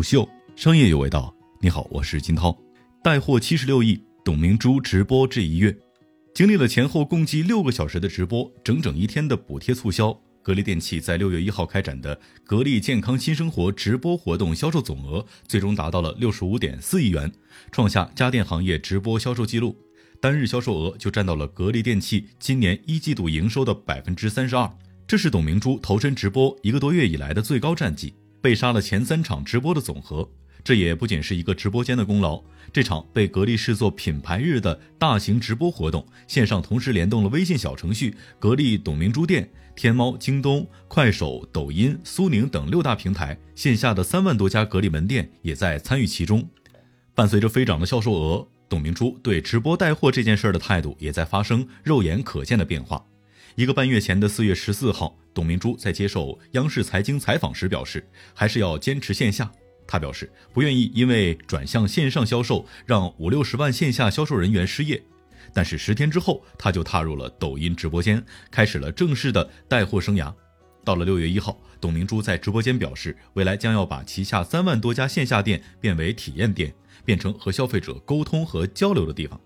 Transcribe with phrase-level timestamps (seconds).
[0.00, 1.36] 虎嗅，商业有味道。
[1.60, 2.58] 你好，我是金涛。
[3.04, 5.76] 带货七十六亿，董明珠直播这一月，
[6.34, 17.30] 经历了前后共计六个小时的直播，整整一天的补贴促销，格力电器在六月一号开展的格力健康新生活直播活动销售总额最终达到了六十五点四亿元，
[17.70, 19.76] 创下家电行业直播销售记录，
[20.18, 24.78] 单日销售额就占到了格力电器今年一季度营收的百分之三十二。
[25.06, 30.28] 这是董明珠投身直播一个多月以来的最高战绩，被杀了前三场直播的总和。
[30.62, 46.46] 这也不仅是一个直播间的功劳，这场被格力视作品牌日的大型直播活动，线上同时联动了微信小程序、格力董明珠店、天猫、京东、快手、抖音、苏宁等六大平台，线下的三万多家格力门店也在参与其中。
[47.14, 53.02] 伴随着飞涨的销售额，董明珠对直播带货这件事的态度也在发生肉眼可见的变化。
[53.56, 59.50] 一个半月前的四月十四号，董明珠在接受央视财经采访时表示，还是要坚持线下。
[59.86, 65.02] 她表示不愿意因为转向线上销售，让五六十万线下销售人员失业。
[65.52, 70.32] 但是十天之后，她就踏入了抖音直播间，开始了正式的带货生涯。
[70.84, 76.72] 到了六月一号，董明珠在直播间表示，未来将要把旗下三万多家线下店变为体验店，
[77.04, 79.38] 变成和消费者沟通和交流的地方。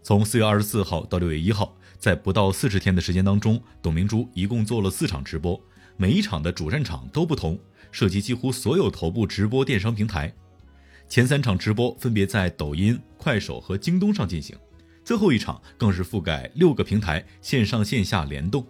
[0.00, 1.76] 从四月二十四号到六月一号。
[1.98, 5.60] 在不到四十天的时间当中，董明珠一共做了四场直播，
[5.96, 7.58] 每一场的主战场都不同，
[7.90, 10.32] 涉及几乎所有头部直播电商平台。
[11.08, 14.56] 前三场直播分别在抖音、快手和京东上进行，
[15.04, 18.66] 最后一场更是覆盖六个平台，线上线下联动。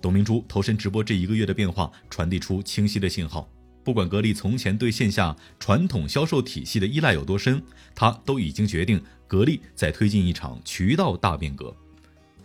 [0.00, 3.50] 董明珠投身直播这一个月的变化，传递出清晰的信号。
[3.82, 7.62] 不管格力从前对线下传统销售体系的依赖有多深，
[7.94, 11.74] 他都已经决定，格力在推进一场渠道大变革。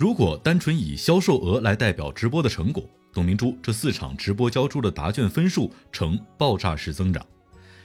[0.04, 7.26] 如果单纯以销售额来代表直播的成果，董明珠这四场直播交出的答卷分数呈爆炸式增长。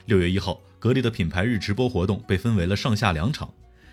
[0.07, 3.49] 六月一号，格力的品牌日直播活动被分为了上下两场，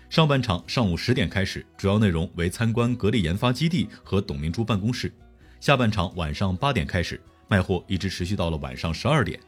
[0.09, 5.07] 上半场上午十点开始，主要内容为参观格力研发基地和董明珠办公室；
[5.61, 9.39] 下半场晚上八点开始，卖货一直持续到了晚上十二点。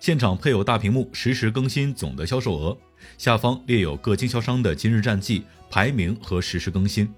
[0.00, 2.76] 现场配有大屏幕，实时更新总的销售额，
[3.16, 7.10] 下方列有各经销商的今日战绩、排名和实时更新。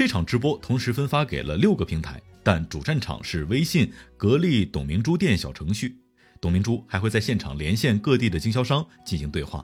[0.00, 5.94] 这场直播同时分发给了六个平台，但主战场是微信格力董明珠店小程序。
[6.40, 9.62] 董明珠还会在现场连线各地的经销商进行对话。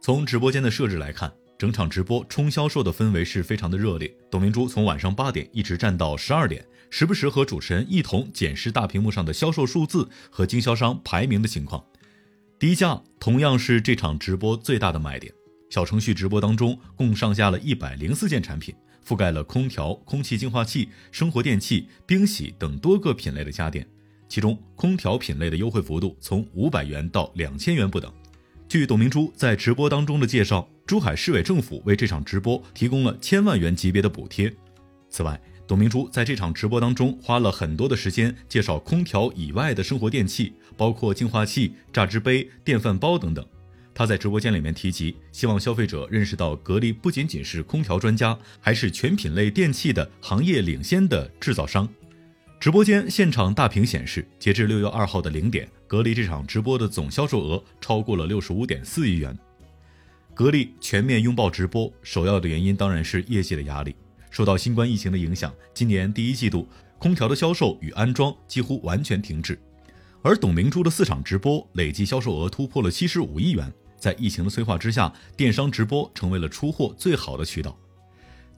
[0.00, 4.12] 从直播间的设置来看，整场直播冲销售的氛围是非常的热烈。
[4.28, 11.80] 董明珠从晚上八点一直站到十二点，时不时和主持人一同检视大屏幕上的销售数字和经销商排名的情况。
[12.58, 15.32] 低价同样是这场直播最大的卖点。
[15.68, 18.74] 小程序直播当中共上架了一百零四件产品。
[19.06, 23.86] 覆盖了空调、空气净化器、生活电器、冰洗等多个品类的家电，
[24.28, 28.12] 其中空调品类的优惠幅度从五百元到两千元不等。
[28.68, 34.54] 据董明珠在直播当中的介绍，珠海市委政府为这场直播提供了千万元级别的补贴。
[35.08, 43.44] 此外，董明珠在这场直播当中花了很多的时间介绍空调以外的生活电器，包括净化器、榨汁杯、电饭煲等等。
[44.00, 51.86] 他在直播间里面提及，希望消费者认识到格力不仅仅是空调专家，还是全品类电器的行业领先的制造商。
[52.58, 59.38] 直播间现场大屏显示，截至六月二号的零点，格力这场直播的总销售额超过了六十五点四亿元。
[60.32, 63.94] 格力全面拥抱直播，首要的原因当然是业绩的压力。
[64.30, 66.66] 受到新冠疫情的影响，今年第一季度
[66.98, 69.60] 空调的销售与安装几乎完全停滞。
[70.22, 77.78] 而董明珠的四场直播累计销售额突破了七十五亿元，在疫情的催化之下，电商直播成为了出货最好的渠道。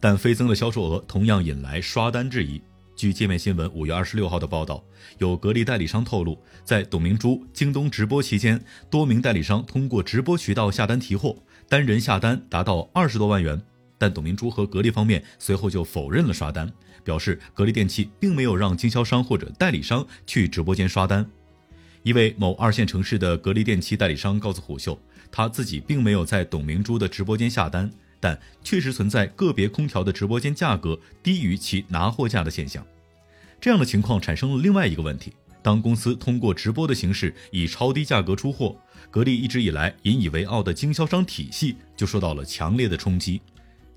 [0.00, 2.62] 但飞增的销售额同样引来刷单质疑。
[2.94, 4.84] 据界面新闻五月二十六号的报道，
[5.18, 11.36] 有格力代理商透露，在董明珠京东直播期间，多名代理商通过直播渠道下单提货，
[11.68, 13.60] 单人下单达到二十多万元。
[13.98, 16.70] 但董明珠和格力方面随后就否认了刷单，
[17.02, 21.24] 表示格力电器并没有让经销商或者代理商去直播间刷单。
[22.02, 24.98] 一位某二线城市的格力电器代理商告诉虎嗅，
[25.30, 27.88] 他自己并没有在董明珠的直播间下单，
[28.18, 32.84] 但确实存在个别空调的直播间价格低于其拿货价的现象。
[33.60, 35.32] 这样的情况产生了另外一个问题：
[35.62, 38.76] 当公司通过直播的形式以超低价格出货，
[39.08, 43.40] 格力一直以来引以为傲的经销商体系就受到了强烈的冲击。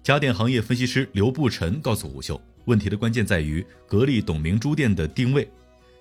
[0.04, 5.50] 家电行业分析师刘步晨告诉虎嗅，问题的关键在于格力董明珠店的定位。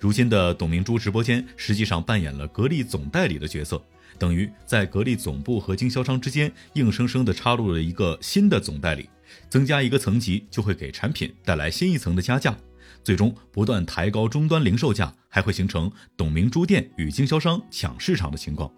[0.04, 3.82] 如今的董明珠直播间实际上扮演了格力总代理的角色，
[4.18, 9.08] 等于在格力总部和经销商之间硬生生地插入了一个新的总代理，
[9.48, 12.54] 增加一个层级就会给产品带来新一层的加价，
[13.02, 18.70] 最终不断抬高终端零售价，还会形成董明珠店与经销商抢市场的情况。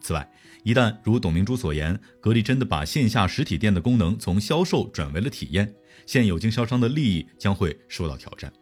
[0.00, 0.28] 此外，
[0.64, 5.72] 一旦如董明珠所言，格力真的把线下实体店的功能从销售转为了体验，
[6.04, 8.52] 现有经销商的利益将会受到挑战。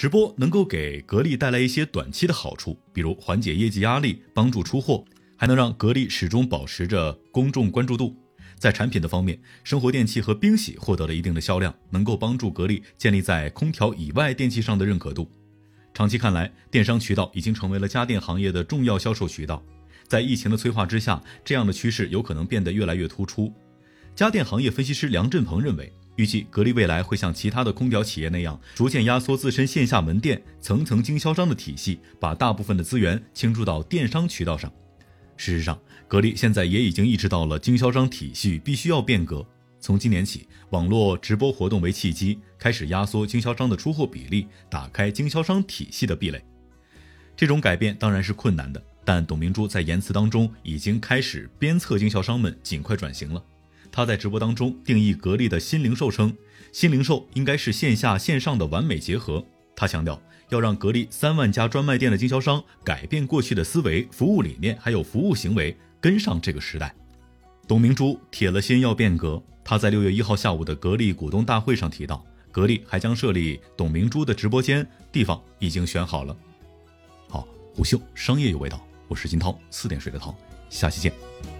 [0.00, 5.04] 直播能够给格力带来一些短期的好处，比如缓解业绩压力、帮助出货，
[5.36, 8.16] 还能让格力始终保持着公众关注度。
[8.58, 15.30] 在产品的方面，生活电器和冰洗获得了一定的销量，能够帮助格力建立在空调以外电器上的认可度。
[15.92, 19.62] 长期看来，电商渠道已经成为了家电行业的重要销售渠道。
[20.08, 23.52] 在疫情的催化之下，这样的趋势有可能变得越来越突出。
[24.16, 34.70] 家电行业分析师梁振鹏认为，预计格力未来会像其他的空调企业那样，逐渐压缩自身线下门店、层层经销商的体系，把大部分的资源倾注到电商渠道上。
[35.36, 39.46] 事实上，格力现在也已经意识到了经销商体系必须要变革。
[39.80, 46.44] 从今年起，网络直播活动为契机，开始压缩经销商的出货比例，打开经销商体系的壁垒。
[47.34, 48.82] 这种改变当然是困难的。
[49.02, 53.42] 但董明珠在言辞当中已经开始鞭策经销商们尽快转型了。
[53.92, 56.34] 他在直播当中定义格力的新零售称，
[56.72, 59.44] 新零售应该是线下线上的完美结合。
[59.74, 60.20] 他强调
[60.50, 66.94] 要让格力三万家专卖店的经销商改变过去的思维、服务理念，还有服务行为，跟上这个时代。
[67.66, 69.42] 董明珠铁了心要变革。
[69.62, 76.36] 他在六月一号下午的格力股东大会上提到，格力还将设立董明珠的直播间，地方已经选好了。
[77.28, 78.84] 好，虎嗅商业有味道。
[79.06, 80.34] 我是金涛，四点水的涛，
[80.68, 81.59] 下期见。